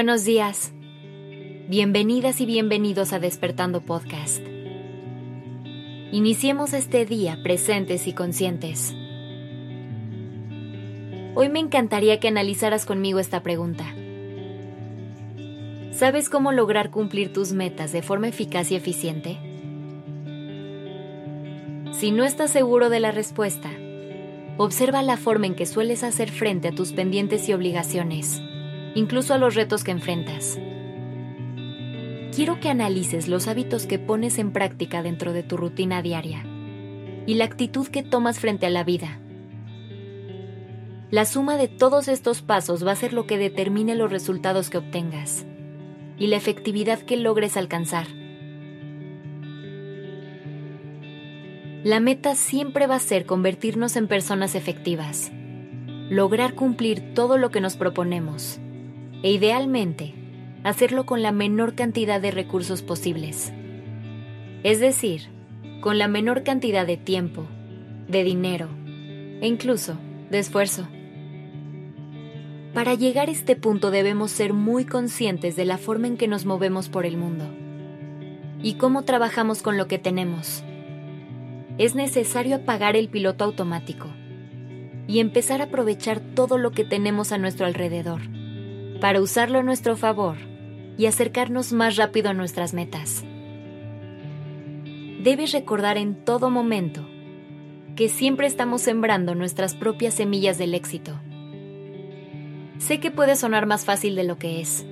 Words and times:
Buenos 0.00 0.24
días. 0.24 0.72
Bienvenidas 1.68 2.40
y 2.40 2.46
bienvenidos 2.46 3.12
a 3.12 3.18
Despertando 3.18 3.82
Podcast. 3.82 4.42
Iniciemos 6.10 6.72
este 6.72 7.04
día 7.04 7.38
presentes 7.42 8.06
y 8.06 8.14
conscientes. 8.14 8.94
Hoy 11.34 11.50
me 11.50 11.58
encantaría 11.58 12.18
que 12.18 12.28
analizaras 12.28 12.86
conmigo 12.86 13.18
esta 13.18 13.42
pregunta. 13.42 13.84
¿Sabes 15.92 16.30
cómo 16.30 16.50
lograr 16.52 16.90
cumplir 16.90 17.34
tus 17.34 17.52
metas 17.52 17.92
de 17.92 18.00
forma 18.00 18.28
eficaz 18.28 18.70
y 18.70 18.76
eficiente? 18.76 19.36
Si 21.92 22.10
no 22.10 22.24
estás 22.24 22.50
seguro 22.50 22.88
de 22.88 23.00
la 23.00 23.10
respuesta, 23.10 23.68
observa 24.56 25.02
la 25.02 25.18
forma 25.18 25.44
en 25.44 25.54
que 25.54 25.66
sueles 25.66 26.04
hacer 26.04 26.30
frente 26.30 26.68
a 26.68 26.74
tus 26.74 26.94
pendientes 26.94 27.46
y 27.50 27.52
obligaciones 27.52 28.40
incluso 28.94 29.34
a 29.34 29.38
los 29.38 29.54
retos 29.54 29.84
que 29.84 29.90
enfrentas. 29.90 30.58
Quiero 32.34 32.60
que 32.60 32.68
analices 32.68 33.28
los 33.28 33.48
hábitos 33.48 33.86
que 33.86 33.98
pones 33.98 34.38
en 34.38 34.52
práctica 34.52 35.02
dentro 35.02 35.32
de 35.32 35.42
tu 35.42 35.56
rutina 35.56 36.00
diaria 36.00 36.44
y 37.26 37.34
la 37.34 37.44
actitud 37.44 37.86
que 37.88 38.02
tomas 38.02 38.38
frente 38.38 38.66
a 38.66 38.70
la 38.70 38.84
vida. 38.84 39.20
La 41.10 41.24
suma 41.24 41.56
de 41.56 41.66
todos 41.66 42.06
estos 42.06 42.40
pasos 42.40 42.86
va 42.86 42.92
a 42.92 42.96
ser 42.96 43.12
lo 43.12 43.26
que 43.26 43.36
determine 43.36 43.96
los 43.96 44.10
resultados 44.10 44.70
que 44.70 44.78
obtengas 44.78 45.44
y 46.18 46.28
la 46.28 46.36
efectividad 46.36 47.00
que 47.00 47.16
logres 47.16 47.56
alcanzar. 47.56 48.06
La 51.82 51.98
meta 51.98 52.34
siempre 52.36 52.86
va 52.86 52.96
a 52.96 53.00
ser 53.00 53.26
convertirnos 53.26 53.96
en 53.96 54.06
personas 54.06 54.54
efectivas, 54.54 55.32
lograr 56.10 56.54
cumplir 56.54 57.14
todo 57.14 57.38
lo 57.38 57.50
que 57.50 57.60
nos 57.60 57.76
proponemos 57.76 58.60
e 59.22 59.32
idealmente 59.32 60.14
hacerlo 60.64 61.06
con 61.06 61.22
la 61.22 61.32
menor 61.32 61.74
cantidad 61.74 62.20
de 62.20 62.30
recursos 62.30 62.82
posibles. 62.82 63.52
Es 64.62 64.80
decir, 64.80 65.28
con 65.80 65.98
la 65.98 66.08
menor 66.08 66.42
cantidad 66.42 66.86
de 66.86 66.96
tiempo, 66.96 67.46
de 68.08 68.24
dinero 68.24 68.68
e 69.40 69.46
incluso 69.46 69.96
de 70.30 70.38
esfuerzo. 70.38 70.86
Para 72.74 72.94
llegar 72.94 73.28
a 73.28 73.32
este 73.32 73.56
punto 73.56 73.90
debemos 73.90 74.30
ser 74.30 74.52
muy 74.52 74.84
conscientes 74.84 75.56
de 75.56 75.64
la 75.64 75.78
forma 75.78 76.06
en 76.06 76.16
que 76.16 76.28
nos 76.28 76.44
movemos 76.44 76.88
por 76.88 77.04
el 77.04 77.16
mundo 77.16 77.44
y 78.62 78.74
cómo 78.74 79.02
trabajamos 79.02 79.62
con 79.62 79.76
lo 79.76 79.88
que 79.88 79.98
tenemos. 79.98 80.62
Es 81.78 81.94
necesario 81.94 82.56
apagar 82.56 82.94
el 82.94 83.08
piloto 83.08 83.44
automático 83.44 84.08
y 85.08 85.18
empezar 85.18 85.60
a 85.60 85.64
aprovechar 85.64 86.20
todo 86.20 86.58
lo 86.58 86.70
que 86.70 86.84
tenemos 86.84 87.32
a 87.32 87.38
nuestro 87.38 87.66
alrededor 87.66 88.20
para 89.00 89.20
usarlo 89.20 89.58
a 89.58 89.62
nuestro 89.62 89.96
favor 89.96 90.36
y 90.98 91.06
acercarnos 91.06 91.72
más 91.72 91.96
rápido 91.96 92.30
a 92.30 92.34
nuestras 92.34 92.74
metas. 92.74 93.24
Debes 95.22 95.52
recordar 95.52 95.96
en 95.96 96.24
todo 96.24 96.50
momento 96.50 97.06
que 97.96 98.08
siempre 98.08 98.46
estamos 98.46 98.82
sembrando 98.82 99.34
nuestras 99.34 99.74
propias 99.74 100.14
semillas 100.14 100.58
del 100.58 100.74
éxito. 100.74 101.18
Sé 102.78 103.00
que 103.00 103.10
puede 103.10 103.36
sonar 103.36 103.66
más 103.66 103.84
fácil 103.84 104.14
de 104.14 104.24
lo 104.24 104.38
que 104.38 104.60
es, 104.60 104.86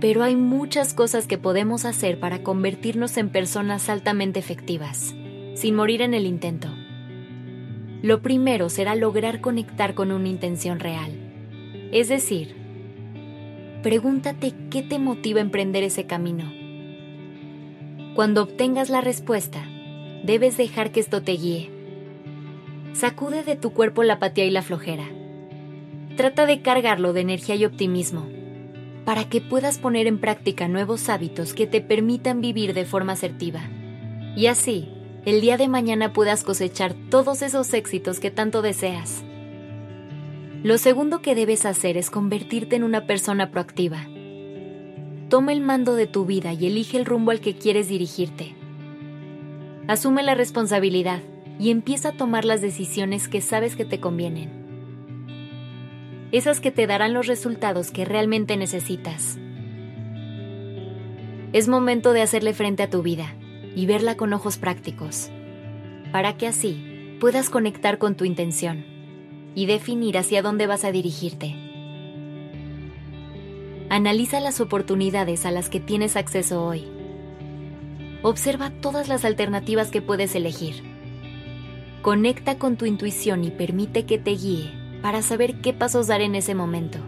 pero 0.00 0.22
hay 0.22 0.36
muchas 0.36 0.94
cosas 0.94 1.26
que 1.26 1.38
podemos 1.38 1.84
hacer 1.84 2.20
para 2.20 2.42
convertirnos 2.42 3.16
en 3.16 3.30
personas 3.30 3.88
altamente 3.88 4.38
efectivas, 4.38 5.14
sin 5.54 5.74
morir 5.74 6.02
en 6.02 6.14
el 6.14 6.26
intento. 6.26 6.68
Lo 8.02 8.22
primero 8.22 8.68
será 8.68 8.94
lograr 8.94 9.40
conectar 9.40 9.94
con 9.94 10.12
una 10.12 10.28
intención 10.28 10.78
real, 10.78 11.10
es 11.90 12.08
decir, 12.08 12.54
pregúntate 13.82 14.54
qué 14.70 14.82
te 14.82 14.98
motiva 14.98 15.38
a 15.38 15.42
emprender 15.42 15.84
ese 15.84 16.06
camino. 16.06 16.52
Cuando 18.14 18.42
obtengas 18.42 18.90
la 18.90 19.00
respuesta, 19.00 19.62
debes 20.24 20.56
dejar 20.56 20.90
que 20.90 21.00
esto 21.00 21.22
te 21.22 21.32
guíe. 21.32 21.70
Sacude 22.92 23.44
de 23.44 23.54
tu 23.54 23.72
cuerpo 23.72 24.02
la 24.02 24.14
apatía 24.14 24.44
y 24.44 24.50
la 24.50 24.62
flojera. 24.62 25.04
Trata 26.16 26.46
de 26.46 26.62
cargarlo 26.62 27.12
de 27.12 27.20
energía 27.20 27.54
y 27.54 27.64
optimismo, 27.64 28.26
para 29.04 29.28
que 29.28 29.40
puedas 29.40 29.78
poner 29.78 30.08
en 30.08 30.18
práctica 30.18 30.66
nuevos 30.66 31.08
hábitos 31.08 31.54
que 31.54 31.68
te 31.68 31.80
permitan 31.80 32.40
vivir 32.40 32.74
de 32.74 32.84
forma 32.84 33.12
asertiva. 33.12 33.60
Y 34.34 34.46
así, 34.46 34.88
el 35.24 35.40
día 35.40 35.56
de 35.56 35.68
mañana 35.68 36.12
puedas 36.12 36.42
cosechar 36.42 36.94
todos 37.10 37.42
esos 37.42 37.72
éxitos 37.72 38.18
que 38.18 38.32
tanto 38.32 38.62
deseas. 38.62 39.22
Lo 40.64 40.76
segundo 40.76 41.22
que 41.22 41.36
debes 41.36 41.64
hacer 41.64 41.96
es 41.96 42.10
convertirte 42.10 42.74
en 42.74 42.82
una 42.82 43.06
persona 43.06 43.52
proactiva. 43.52 44.08
Toma 45.28 45.52
el 45.52 45.60
mando 45.60 45.94
de 45.94 46.08
tu 46.08 46.24
vida 46.26 46.52
y 46.52 46.66
elige 46.66 46.96
el 46.96 47.04
rumbo 47.04 47.30
al 47.30 47.40
que 47.40 47.56
quieres 47.56 47.86
dirigirte. 47.86 48.56
Asume 49.86 50.24
la 50.24 50.34
responsabilidad 50.34 51.20
y 51.60 51.70
empieza 51.70 52.08
a 52.08 52.16
tomar 52.16 52.44
las 52.44 52.60
decisiones 52.60 53.28
que 53.28 53.40
sabes 53.40 53.76
que 53.76 53.84
te 53.84 54.00
convienen. 54.00 54.50
Esas 56.32 56.58
que 56.58 56.72
te 56.72 56.88
darán 56.88 57.14
los 57.14 57.28
resultados 57.28 57.92
que 57.92 58.04
realmente 58.04 58.56
necesitas. 58.56 59.38
Es 61.52 61.68
momento 61.68 62.12
de 62.12 62.22
hacerle 62.22 62.52
frente 62.52 62.82
a 62.82 62.90
tu 62.90 63.02
vida 63.02 63.32
y 63.76 63.86
verla 63.86 64.16
con 64.16 64.32
ojos 64.32 64.58
prácticos, 64.58 65.30
para 66.10 66.36
que 66.36 66.48
así 66.48 67.16
puedas 67.20 67.48
conectar 67.48 67.98
con 67.98 68.16
tu 68.16 68.24
intención 68.24 68.97
y 69.54 69.66
definir 69.66 70.18
hacia 70.18 70.42
dónde 70.42 70.66
vas 70.66 70.84
a 70.84 70.92
dirigirte. 70.92 71.54
Analiza 73.90 74.40
las 74.40 74.60
oportunidades 74.60 75.46
a 75.46 75.50
las 75.50 75.68
que 75.68 75.80
tienes 75.80 76.16
acceso 76.16 76.64
hoy. 76.64 76.84
Observa 78.22 78.70
todas 78.70 79.08
las 79.08 79.24
alternativas 79.24 79.90
que 79.90 80.02
puedes 80.02 80.34
elegir. 80.34 80.82
Conecta 82.02 82.58
con 82.58 82.76
tu 82.76 82.84
intuición 82.84 83.44
y 83.44 83.50
permite 83.50 84.04
que 84.04 84.18
te 84.18 84.32
guíe 84.32 84.72
para 85.02 85.22
saber 85.22 85.60
qué 85.60 85.72
pasos 85.72 86.06
dar 86.06 86.20
en 86.20 86.34
ese 86.34 86.54
momento. 86.54 86.98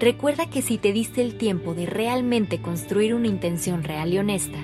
Recuerda 0.00 0.46
que 0.50 0.60
si 0.60 0.76
te 0.76 0.92
diste 0.92 1.22
el 1.22 1.36
tiempo 1.36 1.74
de 1.74 1.86
realmente 1.86 2.60
construir 2.60 3.14
una 3.14 3.28
intención 3.28 3.84
real 3.84 4.12
y 4.12 4.18
honesta, 4.18 4.58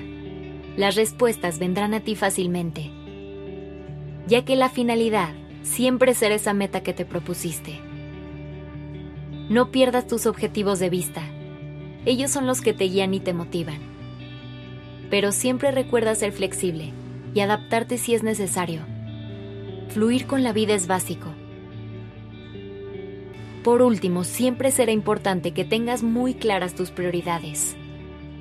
las 0.77 0.97
respuestas 0.97 1.59
vendrán 1.59 1.94
a 1.94 2.00
ti 2.00 2.16
fácilmente, 2.16 2.91
ya 4.27 4.44
que 4.44 4.56
la 4.56 4.69
finalidad 4.69 5.34
siempre 5.62 6.15
ser 6.15 6.32
esa 6.32 6.54
meta 6.54 6.82
que 6.82 6.93
te 6.93 7.04
propusiste. 7.04 7.81
No 9.48 9.71
pierdas 9.71 10.06
tus 10.06 10.26
objetivos 10.26 10.78
de 10.78 10.91
vista. 10.91 11.22
Ellos 12.04 12.31
son 12.31 12.47
los 12.47 12.60
que 12.60 12.72
te 12.72 12.84
guían 12.84 13.15
y 13.15 13.21
te 13.21 13.34
motivan. 13.34 13.78
Pero 15.10 15.32
siempre 15.32 15.71
recuerda 15.71 16.15
ser 16.15 16.32
flexible 16.32 16.93
y 17.34 17.41
adaptarte 17.41 17.98
si 17.98 18.15
es 18.15 18.22
necesario. 18.22 18.82
Fluir 19.88 20.26
con 20.26 20.43
la 20.43 20.53
vida 20.53 20.75
es 20.75 20.87
básico. 20.87 21.28
Por 23.65 23.82
último, 23.82 24.25
siempre 24.25 24.71
será 24.71 24.92
importante 24.92 25.53
que 25.53 25.65
tengas 25.65 26.03
muy 26.03 26.34
claras 26.34 26.75
tus 26.75 26.91
prioridades 26.91 27.77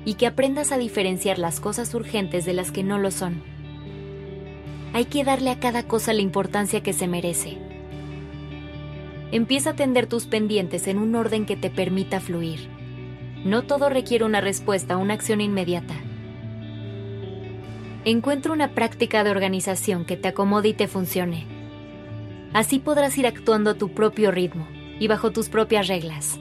y 0.04 0.14
que 0.14 0.26
aprendas 0.26 0.72
a 0.72 0.78
diferenciar 0.78 1.38
las 1.38 1.60
cosas 1.60 1.92
urgentes 1.94 2.46
de 2.46 2.54
las 2.54 2.70
que 2.70 2.82
no 2.82 2.98
lo 2.98 3.10
son 3.10 3.42
hay 4.92 5.04
que 5.04 5.24
darle 5.24 5.50
a 5.50 5.60
cada 5.60 5.84
cosa 5.84 6.12
la 6.12 6.22
importancia 6.22 6.82
que 6.82 6.92
se 6.92 7.06
merece. 7.06 7.58
Empieza 9.32 9.70
a 9.70 9.72
atender 9.74 10.06
tus 10.06 10.26
pendientes 10.26 10.88
en 10.88 10.98
un 10.98 11.14
orden 11.14 11.46
que 11.46 11.56
te 11.56 11.70
permita 11.70 12.20
fluir. 12.20 12.68
No 13.44 13.62
todo 13.62 13.88
requiere 13.88 14.24
una 14.24 14.40
respuesta 14.40 14.96
una 14.96 15.14
acción 15.14 15.40
inmediata. 15.40 15.94
Encuentra 18.04 18.52
una 18.52 18.74
práctica 18.74 19.22
de 19.22 19.30
organización 19.30 20.04
que 20.04 20.16
te 20.16 20.28
acomode 20.28 20.70
y 20.70 20.74
te 20.74 20.88
funcione. 20.88 21.46
Así 22.52 22.80
podrás 22.80 23.16
ir 23.18 23.26
actuando 23.26 23.70
a 23.70 23.74
tu 23.74 23.90
propio 23.90 24.32
ritmo 24.32 24.66
y 24.98 25.06
bajo 25.06 25.30
tus 25.30 25.48
propias 25.48 25.86
reglas. 25.86 26.40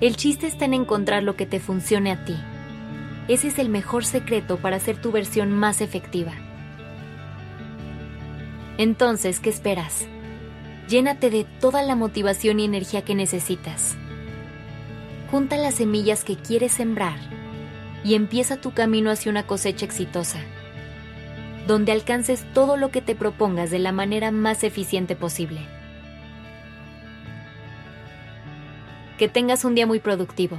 El 0.00 0.16
chiste 0.16 0.48
está 0.48 0.64
en 0.64 0.74
encontrar 0.74 1.22
lo 1.22 1.36
que 1.36 1.46
te 1.46 1.60
funcione 1.60 2.10
a 2.10 2.24
ti. 2.24 2.34
Ese 3.28 3.48
es 3.48 3.58
el 3.60 3.68
mejor 3.68 4.04
secreto 4.04 4.56
para 4.56 4.76
hacer 4.76 5.00
tu 5.00 5.12
versión 5.12 5.52
más 5.52 5.80
efectiva. 5.80 6.32
Entonces, 8.78 9.38
¿qué 9.40 9.50
esperas? 9.50 10.06
Llénate 10.88 11.30
de 11.30 11.44
toda 11.44 11.82
la 11.82 11.94
motivación 11.94 12.60
y 12.60 12.64
energía 12.64 13.02
que 13.02 13.14
necesitas. 13.14 13.96
Junta 15.30 15.56
las 15.56 15.76
semillas 15.76 16.24
que 16.24 16.36
quieres 16.36 16.72
sembrar 16.72 17.18
y 18.04 18.14
empieza 18.14 18.60
tu 18.60 18.72
camino 18.72 19.10
hacia 19.10 19.30
una 19.30 19.46
cosecha 19.46 19.84
exitosa, 19.84 20.40
donde 21.66 21.92
alcances 21.92 22.44
todo 22.52 22.76
lo 22.76 22.90
que 22.90 23.00
te 23.00 23.14
propongas 23.14 23.70
de 23.70 23.78
la 23.78 23.92
manera 23.92 24.30
más 24.30 24.64
eficiente 24.64 25.16
posible. 25.16 25.60
Que 29.18 29.28
tengas 29.28 29.64
un 29.64 29.74
día 29.74 29.86
muy 29.86 30.00
productivo. 30.00 30.58